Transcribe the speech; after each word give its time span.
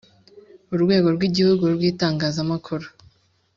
Urwego 0.73 1.07
rw’igihugu 1.15 1.63
rw’itangazamakuru 1.75 2.87